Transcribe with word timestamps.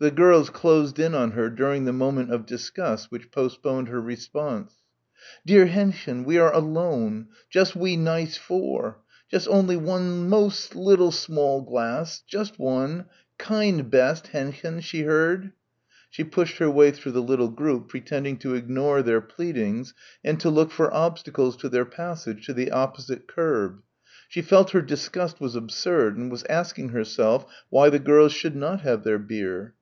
The 0.00 0.10
girls 0.10 0.50
closed 0.50 0.98
in 0.98 1.14
on 1.14 1.30
her 1.30 1.48
during 1.48 1.84
the 1.86 1.92
moment 1.92 2.30
of 2.30 2.44
disgust 2.44 3.10
which 3.10 3.30
postponed 3.30 3.88
her 3.88 4.02
response. 4.02 4.74
"Dear 5.46 5.64
Hendchen! 5.68 6.24
We 6.24 6.36
are 6.36 6.52
alone! 6.52 7.28
Just 7.48 7.74
we 7.74 7.96
nice 7.96 8.36
four! 8.36 8.98
Just 9.30 9.48
only 9.48 9.76
one 9.76 10.28
most 10.28 10.74
little 10.74 11.12
small 11.12 11.62
glass! 11.62 12.20
Just 12.26 12.58
one! 12.58 13.06
Kind 13.38 13.88
best, 13.90 14.26
Hendchen!" 14.26 14.82
she 14.82 15.02
heard. 15.02 15.52
She 16.10 16.24
pushed 16.24 16.58
her 16.58 16.68
way 16.70 16.90
through 16.90 17.12
the 17.12 17.22
little 17.22 17.48
group 17.48 17.88
pretending 17.88 18.36
to 18.38 18.54
ignore 18.56 19.00
their 19.00 19.22
pleadings 19.22 19.94
and 20.22 20.38
to 20.40 20.50
look 20.50 20.70
for 20.70 20.92
obstacles 20.92 21.56
to 21.58 21.68
their 21.70 21.86
passage 21.86 22.44
to 22.46 22.52
the 22.52 22.72
opposite 22.72 23.26
curb. 23.26 23.78
She 24.28 24.42
felt 24.42 24.72
her 24.72 24.82
disgust 24.82 25.40
was 25.40 25.54
absurd 25.54 26.18
and 26.18 26.30
was 26.30 26.44
asking 26.50 26.90
herself 26.90 27.46
why 27.70 27.88
the 27.88 28.00
girls 28.00 28.32
should 28.32 28.56
not 28.56 28.82
have 28.82 29.04
their 29.04 29.20
beer. 29.20 29.72